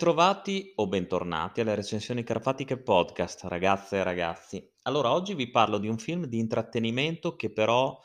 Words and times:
Bentrovati 0.00 0.72
o 0.76 0.86
bentornati 0.86 1.60
alle 1.60 1.74
recensioni 1.74 2.24
carpatiche 2.24 2.78
podcast, 2.78 3.44
ragazze 3.44 3.98
e 3.98 4.02
ragazzi. 4.02 4.72
Allora, 4.84 5.12
oggi 5.12 5.34
vi 5.34 5.50
parlo 5.50 5.76
di 5.76 5.88
un 5.88 5.98
film 5.98 6.24
di 6.24 6.38
intrattenimento 6.38 7.36
che 7.36 7.52
però, 7.52 8.00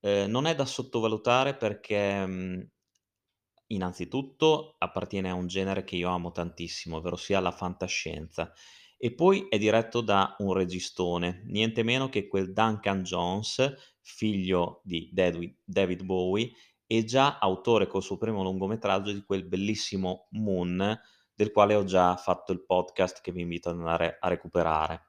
ehm, 0.00 0.30
non 0.30 0.44
è 0.44 0.54
da 0.54 0.66
sottovalutare 0.66 1.56
perché, 1.56 2.26
mhmm, 2.26 2.68
innanzitutto 3.68 4.74
appartiene 4.76 5.30
a 5.30 5.34
un 5.34 5.46
genere 5.46 5.84
che 5.84 5.96
io 5.96 6.10
amo 6.10 6.32
tantissimo, 6.32 6.96
ovverosia 6.96 7.40
la 7.40 7.50
fantascienza, 7.50 8.52
e 8.98 9.14
poi 9.14 9.46
è 9.48 9.56
diretto 9.56 10.02
da 10.02 10.36
un 10.40 10.52
registone, 10.52 11.44
niente 11.46 11.82
meno 11.82 12.10
che 12.10 12.28
quel 12.28 12.52
Duncan 12.52 13.04
Jones, 13.04 13.74
figlio 14.02 14.82
di 14.84 15.10
David 15.14 16.02
Bowie 16.02 16.52
e 16.86 17.04
già 17.04 17.38
autore 17.38 17.86
col 17.86 18.02
suo 18.02 18.18
primo 18.18 18.42
lungometraggio 18.42 19.12
di 19.12 19.22
quel 19.24 19.46
bellissimo 19.46 20.28
Moon, 20.32 21.00
del 21.38 21.52
quale 21.52 21.76
ho 21.76 21.84
già 21.84 22.16
fatto 22.16 22.50
il 22.50 22.64
podcast 22.64 23.20
che 23.20 23.30
vi 23.30 23.42
invito 23.42 23.68
ad 23.68 23.76
andare 23.76 24.16
a 24.18 24.26
recuperare. 24.26 25.06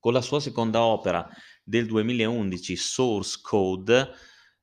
Con 0.00 0.12
la 0.12 0.20
sua 0.20 0.40
seconda 0.40 0.82
opera 0.82 1.28
del 1.62 1.86
2011, 1.86 2.74
Source 2.74 3.38
Code, 3.40 4.10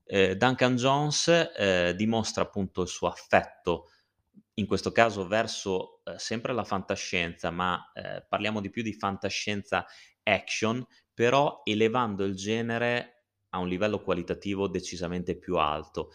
ehm, 0.04 0.34
Duncan 0.34 0.76
Jones, 0.76 1.52
ehm, 1.56 1.92
dimostra 1.92 2.44
appunto 2.44 2.82
il 2.82 2.90
suo 2.90 3.08
affetto, 3.08 3.90
in 4.56 4.68
questo 4.68 4.92
caso 4.92 5.26
verso, 5.28 6.02
ehm, 6.04 6.18
sempre 6.18 6.52
la 6.54 6.66
fantascienza, 6.66 7.52
ma, 7.52 7.90
ehm, 7.94 8.26
parliamo 8.28 8.60
di 8.60 8.70
più 8.70 8.84
di 8.84 8.94
fantascienza 8.94 9.86
action, 10.24 10.86
però 11.14 11.62
elevando 11.64 12.26
il 12.26 12.36
genere 12.36 13.24
a 13.52 13.60
un 13.60 13.70
livello 13.70 14.02
qualitativo 14.02 14.68
decisamente 14.68 15.38
più 15.38 15.58
alto. 15.58 16.12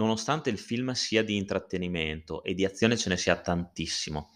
Nonostante 0.00 0.48
il 0.48 0.58
film 0.58 0.92
sia 0.92 1.22
di 1.22 1.36
intrattenimento 1.36 2.42
e 2.42 2.54
di 2.54 2.64
azione 2.64 2.96
ce 2.96 3.10
ne 3.10 3.18
sia 3.18 3.38
tantissimo. 3.38 4.30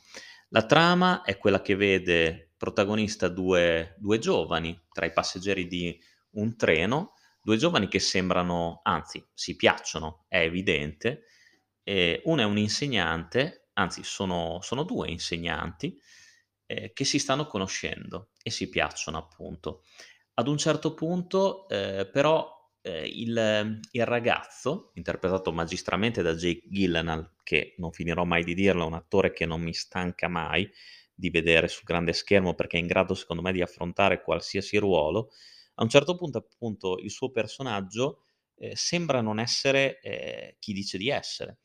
La 0.51 0.67
trama 0.67 1.23
è 1.23 1.39
quella 1.39 1.63
che 1.63 1.75
vede 1.75 2.53
protagonista 2.59 3.29
due 3.29 3.95
due 3.99 4.19
giovani 4.19 4.79
tra 4.93 5.07
i 5.07 5.13
passeggeri 5.13 5.67
di 5.67 5.99
un 6.33 6.55
treno, 6.57 7.15
2 7.41 7.57
giovani 7.57 7.89
che 7.89 7.99
sembrano 7.99 8.81
anzi 8.83 9.27
si 9.33 9.57
piacciono, 9.57 10.27
è 10.29 10.41
evidente. 10.41 11.23
Ehm, 11.83 12.21
uno 12.25 12.43
è 12.43 12.45
un 12.45 12.59
insegnante, 12.59 13.69
anzi 13.75 14.03
sono 14.05 14.59
sono 14.61 14.83
2 14.83 15.09
insegnanti, 15.09 15.99
ehm, 16.67 16.91
che 16.93 17.05
si 17.07 17.19
stanno 17.19 17.47
conoscendo 17.47 18.33
e 18.43 18.51
si 18.51 18.69
piacciono 18.69 19.17
appunto. 19.17 19.83
Ad 20.35 20.47
un 20.49 20.59
certo 20.59 20.93
punto, 20.95 21.67
ehm, 21.69 22.11
però, 22.13 22.54
ehm, 22.85 23.05
il 23.07 23.81
il 23.93 24.05
ragazzo, 24.07 24.91
interpretato 24.95 25.53
magistralmente 25.53 26.23
da 26.23 26.35
Jake 26.35 26.63
Gyllenhaal, 26.69 27.33
che 27.43 27.75
non 27.79 27.93
finirò 27.93 28.25
mai 28.25 28.45
di 28.45 28.55
dirlo, 28.55 28.85
è 28.85 28.87
un 28.87 28.95
attore 28.95 29.33
che 29.33 29.47
non 29.47 29.63
mi 29.63 29.73
stanca 29.75 30.29
mai 30.29 30.71
di 31.15 31.31
vedere 31.31 31.69
sul 31.69 31.85
grande 31.85 32.13
schermo 32.13 32.55
perché 32.55 32.77
è 32.77 32.81
in 32.81 32.87
grado 32.89 33.15
secondo 33.15 33.43
me 33.43 33.53
di 33.53 33.63
affrontare 33.63 34.23
qualsiasi 34.23 34.77
ruolo, 34.79 35.31
a 35.77 35.83
un 35.83 35.89
certo 35.89 36.17
punto 36.17 36.39
appunto 36.39 36.99
il 36.99 37.11
suo 37.11 37.31
personaggio, 37.31 38.25
ehm, 38.57 38.73
sembra 38.75 39.21
non 39.21 39.39
essere, 39.41 40.01
ehm, 40.01 40.55
chi 40.59 40.73
dice 40.73 40.99
di 40.99 41.09
essere. 41.11 41.59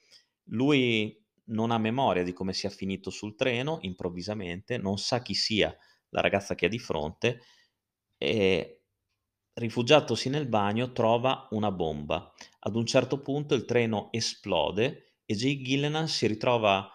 Lui 0.51 1.17
non 1.51 1.71
ha 1.71 1.77
memoria 1.79 2.23
di 2.23 2.33
come 2.33 2.53
sia 2.53 2.69
finito 2.69 3.09
sul 3.09 3.35
treno 3.35 3.79
improvvisamente, 3.81 4.77
non 4.77 4.97
sa 4.99 5.21
chi 5.21 5.33
sia 5.33 5.75
la 6.09 6.21
ragazza 6.21 6.55
che 6.55 6.65
ha 6.67 6.69
di 6.69 6.79
fronte 6.79 7.41
e 8.17 8.78
rifugiatosi 9.59 10.29
nel 10.29 10.47
bagno 10.47 10.91
trova 10.91 11.47
una 11.51 11.71
bomba. 11.71 12.33
Ad 12.61 12.75
un 12.75 12.85
certo 12.85 13.21
punto 13.21 13.53
il 13.55 13.65
treno 13.65 14.09
esplode 14.11 15.17
e 15.25 15.35
Jake 15.35 15.61
Gyllenhaal 15.61 16.09
si 16.09 16.27
ritrova, 16.27 16.89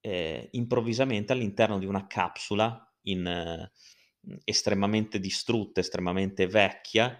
ehm, 0.00 0.48
improvvisamente 0.52 1.32
all'interno 1.32 1.78
di 1.78 1.86
una 1.86 2.06
capsula 2.06 2.82
in 3.02 3.22
mhmm, 3.22 4.38
estremamente 4.44 5.18
distrutta, 5.20 5.80
estremamente 5.80 6.46
vecchia, 6.46 7.18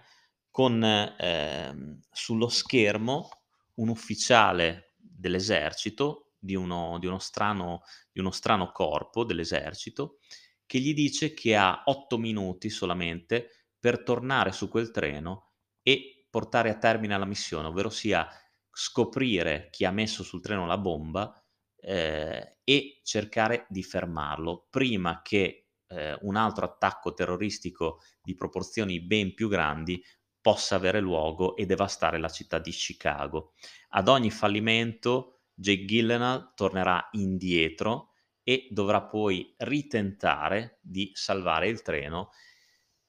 con, 0.51 0.83
ehm, 0.83 1.99
sullo 2.11 2.49
schermo 2.49 3.29
un 3.75 3.89
ufficiale 3.89 4.93
dell'esercito, 4.97 6.31
di 6.39 6.55
uno 6.55 6.97
di 6.99 7.07
uno 7.07 7.19
strano 7.19 7.81
di 8.11 8.19
uno 8.19 8.31
strano 8.31 8.71
corpo 8.71 9.23
dell'esercito, 9.23 10.19
che 10.65 10.79
gli 10.79 10.93
dice 10.93 11.33
che 11.33 11.55
ha 11.55 11.81
8 11.85 12.17
minuti 12.17 12.69
solamente 12.69 13.49
per 13.79 14.03
tornare 14.03 14.51
su 14.51 14.69
quel 14.69 14.91
treno 14.91 15.51
e 15.81 16.25
portare 16.29 16.69
a 16.69 16.77
termine 16.77 17.17
la 17.17 17.25
missione, 17.25 17.67
ovverosia 17.67 18.27
scoprire 18.71 19.69
chi 19.71 19.85
ha 19.85 19.91
messo 19.91 20.23
sul 20.23 20.41
treno 20.41 20.65
la 20.65 20.77
bomba, 20.77 21.33
ehm, 21.79 22.55
e 22.63 22.99
cercare 23.03 23.65
di 23.69 23.83
fermarlo 23.83 24.67
prima 24.69 25.21
che, 25.21 25.69
ehm, 25.87 26.17
un 26.21 26.35
altro 26.35 26.65
attacco 26.65 27.13
terroristico 27.13 28.01
di 28.21 28.35
proporzioni 28.35 29.01
ben 29.01 29.33
più 29.33 29.47
grandi 29.49 30.03
possa 30.41 30.75
avere 30.75 30.99
luogo 30.99 31.55
e 31.55 31.65
devastare 31.65 32.17
la 32.19 32.29
città 32.29 32.59
di 32.59 32.71
Chicago. 32.71 33.53
Ad 33.89 34.07
ogni 34.07 34.31
fallimento 34.31 35.41
Jake 35.53 35.85
Gyllenhaal 35.85 36.53
tornerà 36.55 37.07
indietro 37.11 38.11
e 38.43 38.67
dovrà 38.69 39.01
poi 39.03 39.53
ritentare 39.57 40.79
di 40.81 41.11
salvare 41.13 41.67
il 41.67 41.81
treno, 41.81 42.29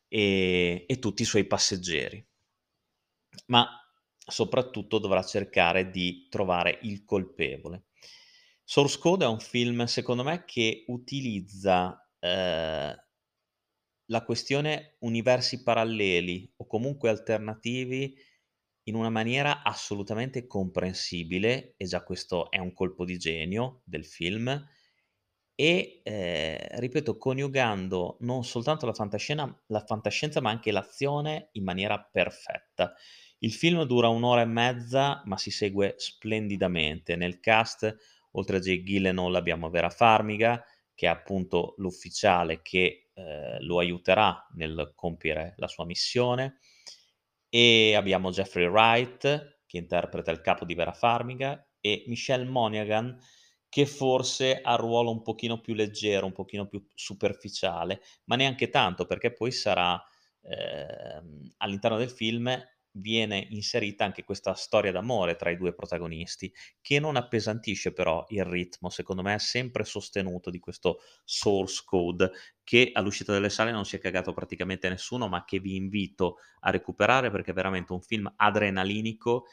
ehm, 0.09 0.85
e 0.87 0.99
tutti 0.99 1.23
i 1.23 1.25
suoi 1.27 1.47
passeggeri. 1.47 2.25
Ma 3.47 3.67
soprattutto 4.17 4.99
dovrà 4.99 5.23
cercare 5.23 5.91
di 5.91 6.29
trovare 6.29 6.79
il 6.83 7.05
colpevole. 7.05 7.87
Source 8.65 8.99
Code 8.99 9.25
è 9.25 9.29
un 9.29 9.41
film, 9.41 9.85
secondo 9.85 10.23
me, 10.23 10.45
che 10.45 10.85
utilizza, 10.89 12.11
ehm, 12.19 12.95
la 14.11 14.25
questione 14.25 14.97
universi 15.01 15.63
paralleli 15.63 16.51
o 16.57 16.67
comunque 16.67 17.11
alternativi 17.11 18.17
in 18.85 18.95
una 18.95 19.11
maniera 19.11 19.63
assolutamente 19.63 20.47
comprensibile 20.47 21.75
e 21.77 21.85
già 21.87 22.03
questo 22.03 22.51
è 22.51 22.59
un 22.59 22.73
colpo 22.73 23.05
di 23.05 23.19
genio 23.19 23.83
del 23.85 24.07
film 24.07 24.67
e, 25.61 26.01
ehm, 26.05 26.79
ripeto, 26.79 27.17
coniugando 27.17 28.17
non 28.21 28.45
soltanto 28.45 28.87
la 28.87 28.93
la 29.67 29.85
fantascienza, 29.85 30.41
ma 30.41 30.51
anche 30.51 30.71
l'azione 30.71 31.49
in 31.53 31.65
maniera 31.65 31.99
perfetta. 32.01 32.95
Il 33.39 33.53
film 33.53 33.83
dura 33.83 34.07
1 34.09 34.23
ora 34.23 34.43
e 34.43 34.45
mezza, 34.45 35.21
ma 35.25 35.37
si 35.37 35.51
segue 35.51 35.95
splendidamente. 35.97 37.17
Nel 37.17 37.41
cast, 37.41 37.93
oltre 38.33 38.59
a 38.59 38.61
Jake 38.61 38.85
Gyllenhaal, 38.85 39.35
abbiamo 39.35 39.69
Vera 39.69 39.91
Farmiga, 39.91 40.63
che 40.95 41.07
è 41.07 41.09
appunto 41.09 41.75
l'ufficiale 41.79 42.63
che, 42.63 43.11
ehm, 43.15 43.59
lo 43.63 43.81
aiuterà 43.81 44.47
nel 44.55 44.93
compiere 44.95 45.55
la 45.57 45.67
sua 45.67 45.85
missione, 45.85 46.59
e 47.49 47.95
abbiamo 47.97 48.31
Jeffrey 48.31 48.67
Wright, 48.67 49.61
che 49.67 49.77
interpreta 49.79 50.31
il 50.31 50.41
capo 50.41 50.65
di 50.65 50.75
Vera 50.75 50.93
Farmiga, 50.93 51.67
e 51.81 52.05
Michelle 52.07 52.45
Monaghan, 52.45 53.19
che 53.69 53.87
forse 53.87 54.61
ha 54.61 54.73
il 54.73 54.79
ruolo 54.79 55.11
un 55.11 55.23
pochino 55.23 55.61
più 55.61 55.75
leggero, 55.75 56.27
un 56.27 56.33
pochino 56.33 56.67
più 56.67 56.85
superficiale, 56.95 58.01
ma 58.25 58.37
neanche 58.37 58.69
tanto, 58.69 59.07
perché 59.07 59.33
poi 59.33 59.51
sarà 59.53 60.03
ehm, 60.43 61.51
all'interno 61.59 61.99
del 61.99 62.11
film 62.11 62.51
viene 62.93 63.47
inserita 63.51 64.05
anche 64.05 64.25
questa 64.25 64.55
storia 64.55 64.91
d'amore 64.91 65.37
tra 65.37 65.51
i 65.51 65.57
2 65.57 65.73
protagonisti, 65.75 66.53
che 66.81 66.99
non 66.99 67.17
appesantisce 67.17 67.93
però 67.93 68.25
il 68.31 68.45
ritmo, 68.45 68.91
secondo 68.91 69.23
me 69.23 69.35
è 69.35 69.39
sempre 69.39 69.85
sostenuto 69.85 70.51
di 70.51 70.59
questo 70.59 70.99
Source 71.25 71.83
Code, 71.85 72.31
che 72.65 72.91
all'uscita 72.93 73.33
delle 73.33 73.51
sale 73.51 73.71
non 73.71 73.85
si 73.85 73.97
è 73.97 73.99
cagato 74.01 74.33
praticamente 74.33 74.89
nessuno, 74.89 75.29
ma 75.29 75.45
che 75.45 75.61
vi 75.61 75.77
invito 75.77 76.39
a 76.61 76.71
recuperare 76.71 77.31
perché 77.31 77.53
è 77.53 77.55
veramente 77.55 77.93
un 77.93 78.01
film 78.01 78.33
adrenalinico 78.37 79.45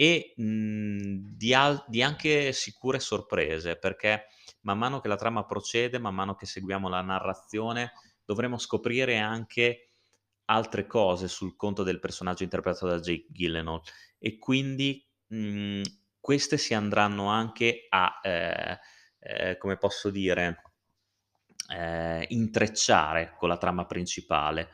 e, 0.00 0.32
mhmm, 0.36 1.36
di 1.36 1.52
al 1.54 1.84
di 1.88 2.02
anche 2.02 2.52
sicure 2.52 2.98
sorprese, 3.00 3.76
perché 3.76 4.26
man 4.62 4.78
mano 4.78 5.00
che 5.00 5.08
la 5.08 5.16
trama 5.16 5.44
procede, 5.44 5.98
man 5.98 6.14
mano 6.14 6.34
che 6.36 6.46
seguiamo 6.46 6.88
la 6.88 7.02
narrazione, 7.02 7.92
dovremo 8.24 8.56
scoprire 8.58 9.18
anche 9.18 9.90
altre 10.46 10.86
cose 10.86 11.28
sul 11.28 11.54
conto 11.56 11.82
del 11.82 12.00
personaggio 12.00 12.42
interpretato 12.44 12.86
da 12.86 12.98
Jake 13.00 13.26
Gyllenhaal 13.28 13.80
e 14.18 14.38
quindi, 14.38 15.06
mhmm, 15.28 15.82
queste 16.18 16.56
si 16.58 16.72
andranno 16.74 17.28
anche 17.28 17.86
a, 17.90 18.20
ehm, 18.22 18.78
ehm, 19.20 19.56
come 19.58 19.76
posso 19.76 20.10
dire, 20.10 20.62
ehm, 21.72 22.24
intrecciare 22.28 23.34
con 23.38 23.48
la 23.48 23.56
trama 23.58 23.86
principale. 23.86 24.68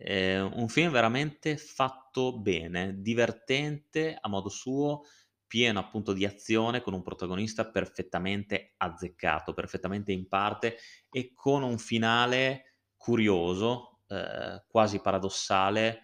Ehm, 0.00 0.52
un 0.54 0.68
film 0.68 0.90
veramente 0.92 1.56
fatto 1.56 2.38
bene, 2.38 3.00
divertente 3.00 4.16
a 4.20 4.28
modo 4.28 4.48
suo, 4.48 5.02
pieno 5.46 5.78
appunto 5.80 6.12
di 6.12 6.24
azione, 6.24 6.80
con 6.82 6.92
un 6.94 7.02
protagonista 7.02 7.68
perfettamente 7.70 8.74
azzeccato, 8.76 9.54
perfettamente 9.54 10.12
in 10.12 10.28
parte 10.28 10.76
e 11.10 11.32
con 11.34 11.62
un 11.62 11.78
finale 11.78 12.82
curioso, 12.96 14.02
ehm, 14.08 14.64
quasi 14.68 15.00
paradossale, 15.00 16.02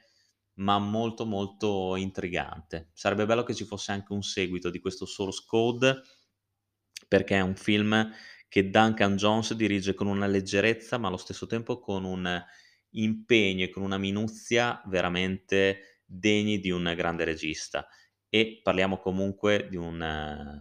ma 0.55 0.79
molto, 0.79 1.25
molto 1.27 1.95
intrigante. 1.97 2.91
Sarebbe 2.95 3.27
bello 3.27 3.43
che 3.43 3.55
ci 3.55 3.65
fosse 3.65 3.93
anche 3.93 4.13
un 4.13 4.23
seguito 4.23 4.71
di 4.71 4.81
questo 4.81 5.05
Source 5.07 5.43
Code, 5.47 6.01
perché 7.09 7.37
è 7.37 7.41
un 7.41 7.55
film 7.57 8.11
che 8.49 8.71
Duncan 8.71 9.17
Jones 9.17 9.53
dirige 9.55 9.95
con 9.95 10.07
una 10.07 10.27
leggerezza, 10.27 10.99
ma 10.99 11.09
allo 11.09 11.17
stesso 11.17 11.47
tempo 11.47 11.79
con 11.81 12.05
un 12.05 12.43
impegno 12.95 13.65
e 13.65 13.71
con 13.71 13.83
una 13.83 13.99
minuzia 13.99 14.83
veramente 14.87 16.01
degni 16.05 16.59
di 16.61 16.71
un 16.71 16.93
grande 16.97 17.25
regista. 17.25 17.87
E 18.29 18.61
parliamo 18.63 18.99
comunque 18.99 19.69
di 19.69 19.77
un, 19.77 20.03
ehm, 20.03 20.61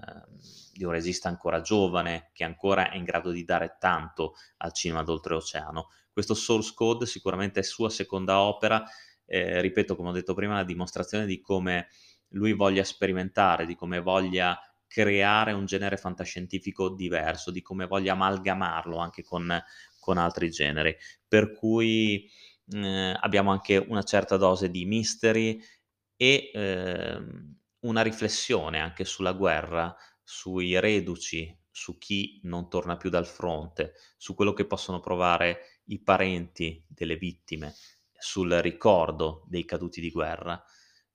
di 0.74 0.84
un 0.84 0.92
regista 0.92 1.28
ancora 1.30 1.62
giovane, 1.62 2.30
che 2.34 2.44
ancora 2.44 2.92
è 2.92 2.98
in 2.98 3.04
grado 3.04 3.32
di 3.32 3.44
dare 3.44 3.78
tanto 3.80 4.36
al 4.58 4.74
cinema 4.74 5.04
d'oltreoceano. 5.04 5.90
Questo 6.12 6.34
Source 6.36 6.74
Code 6.76 7.06
sicuramente 7.08 7.62
è 7.62 7.64
sua 7.64 7.90
seconda 7.90 8.42
opera, 8.42 8.84
ehm, 9.26 9.62
ripeto, 9.62 9.96
come 9.96 10.10
ho 10.10 10.12
detto 10.14 10.34
prima, 10.36 10.56
la 10.56 10.64
dimostrazione 10.64 11.26
di 11.26 11.40
come 11.40 11.88
lui 12.30 12.54
voglia 12.54 12.84
sperimentare, 12.84 13.66
di 13.66 13.76
come 13.76 14.00
voglia 14.00 14.58
creare 14.88 15.52
un 15.54 15.66
genere 15.66 15.98
fantascientifico 15.98 16.90
diverso, 16.90 17.50
di 17.52 17.62
come 17.62 17.88
voglia 17.88 18.14
amalgamarlo 18.14 18.98
anche 18.98 19.24
con 19.24 19.60
con 20.04 20.18
altri 20.18 20.50
generi. 20.50 20.96
Per 21.28 21.54
cui, 21.54 22.30
mhmm, 22.66 23.18
abbiamo 23.22 23.52
anche 23.52 23.78
una 23.78 24.04
certa 24.04 24.38
dose 24.38 24.70
di 24.70 24.86
mystery 24.86 25.60
e, 26.16 26.52
ehm, 26.54 27.58
una 27.82 28.02
riflessione 28.02 28.80
anche 28.80 29.06
sulla 29.06 29.34
guerra, 29.34 29.96
sui 30.24 30.80
reduci, 30.80 31.56
su 31.72 31.98
chi 31.98 32.40
non 32.44 32.70
torna 32.70 32.98
più 32.98 33.10
dal 33.10 33.26
fronte, 33.28 33.94
su 34.18 34.36
quello 34.36 34.54
che 34.54 34.66
possono 34.66 35.00
provare 35.00 35.82
i 35.86 36.02
parenti 36.02 36.84
delle 36.88 37.18
vittime, 37.18 37.74
sul 38.18 38.52
ricordo 38.62 39.44
dei 39.50 39.66
caduti 39.66 40.00
di 40.02 40.12
guerra. 40.12 40.62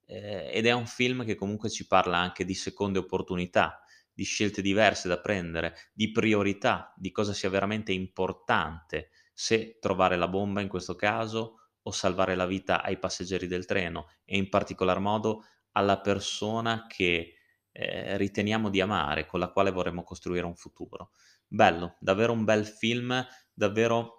Ehm, 0.07 0.51
ed 0.53 0.67
è 0.67 0.73
un 0.73 0.87
film 0.87 1.25
che 1.25 1.35
comunque 1.35 1.71
ci 1.71 1.87
parla 1.87 2.19
anche 2.19 2.45
di 2.45 2.55
seconde 2.55 2.99
opportunità, 2.99 3.83
di 4.19 4.25
scelte 4.25 4.63
diverse 4.63 5.07
da 5.07 5.21
prendere, 5.21 5.77
di 5.93 6.11
priorità, 6.11 6.93
di 6.97 7.13
cosa 7.13 7.33
sia 7.33 7.49
veramente 7.49 7.93
importante, 7.93 9.11
se 9.33 9.79
trovare 9.81 10.17
la 10.17 10.27
bomba 10.27 10.61
in 10.61 10.67
questo 10.67 10.97
caso 10.97 11.55
o 11.83 11.91
salvare 11.93 12.35
la 12.35 12.45
vita 12.45 12.83
ai 12.83 12.99
passeggeri 12.99 13.47
del 13.47 13.65
treno 13.65 14.07
e 14.25 14.37
in 14.37 14.49
particolar 14.49 14.99
modo 14.99 15.45
alla 15.71 16.01
persona 16.01 16.87
che, 16.89 17.35
ehm, 17.71 18.17
riteniamo 18.17 18.71
di 18.71 18.81
amare, 18.81 19.25
con 19.25 19.39
la 19.39 19.53
quale 19.53 19.71
vorremmo 19.71 20.03
costruire 20.03 20.47
un 20.47 20.57
futuro. 20.57 21.13
Bello, 21.47 21.97
davvero 22.01 22.33
un 22.33 22.43
bel 22.43 22.67
film, 22.67 23.25
davvero 23.55 24.15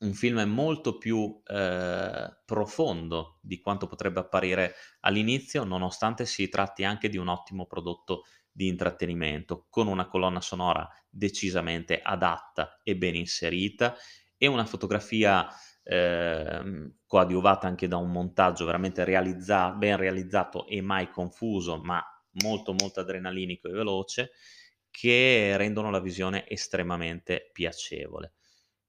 un 0.00 0.12
film 0.12 0.40
molto 0.42 0.98
più, 0.98 1.40
ehm, 1.44 2.42
profondo 2.44 3.38
di 3.40 3.60
quanto 3.60 3.86
potrebbe 3.86 4.20
apparire 4.20 4.74
all'inizio, 5.00 5.64
nonostante 5.64 6.26
si 6.26 6.48
tratti 6.48 6.84
anche 6.84 7.08
di 7.08 7.16
un 7.16 7.28
ottimo 7.28 7.66
prodotto 7.66 8.24
di 8.56 8.68
intrattenimento, 8.68 9.66
con 9.68 9.86
una 9.86 10.06
colonna 10.06 10.40
sonora 10.40 10.88
decisamente 11.10 12.00
adatta 12.00 12.80
e 12.82 12.96
ben 12.96 13.14
inserita 13.14 13.94
e 14.38 14.46
una 14.46 14.64
fotografia, 14.64 15.46
ehm, 15.82 16.96
coadiuvata 17.06 17.66
anche 17.66 17.86
da 17.86 17.98
un 17.98 18.10
montaggio 18.10 18.64
veramente 18.64 19.04
realizza 19.04 19.70
ben 19.72 19.96
realizzato 19.96 20.66
e 20.66 20.80
mai 20.80 21.10
confuso, 21.10 21.76
ma 21.82 22.02
molto, 22.42 22.72
molto 22.72 23.00
adrenalinico 23.00 23.68
e 23.68 23.72
veloce, 23.72 24.30
che 24.90 25.54
rendono 25.58 25.90
la 25.90 26.00
visione 26.00 26.48
estremamente 26.48 27.50
piacevole. 27.52 28.32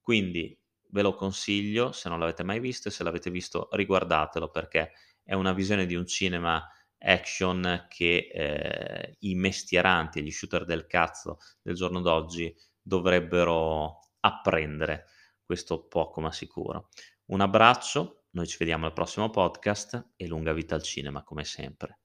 Quindi 0.00 0.58
ve 0.90 1.02
lo 1.02 1.14
consiglio 1.14 1.92
se 1.92 2.08
non 2.08 2.18
l'avete 2.18 2.42
mai 2.42 2.60
visto 2.60 2.88
e 2.88 2.90
se 2.90 3.02
l'avete 3.04 3.30
visto 3.30 3.68
riguardatelo 3.72 4.50
perché 4.50 4.92
è 5.22 5.34
una 5.34 5.52
visione 5.52 5.84
di 5.84 5.94
un 5.94 6.06
cinema 6.06 6.66
action 6.98 7.86
che, 7.88 8.28
ehm, 8.32 9.14
i 9.20 9.34
mestieranti 9.34 10.22
gli 10.22 10.30
shooter 10.30 10.64
del 10.64 10.86
cazzo 10.86 11.38
del 11.62 11.74
giorno 11.74 12.00
d'oggi 12.00 12.54
dovrebbero 12.80 14.00
apprendere, 14.20 15.06
questo 15.44 15.86
poco 15.86 16.20
ma 16.20 16.32
sicuro. 16.32 16.88
Un 17.26 17.40
abbraccio, 17.40 18.24
noi 18.30 18.46
ci 18.46 18.56
vediamo 18.58 18.86
al 18.86 18.92
prossimo 18.92 19.30
podcast 19.30 20.12
e 20.16 20.26
lunga 20.26 20.52
vita 20.52 20.74
al 20.74 20.82
cinema 20.82 21.22
come 21.22 21.44
sempre. 21.44 22.00